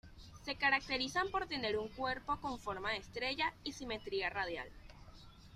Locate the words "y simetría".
3.63-4.31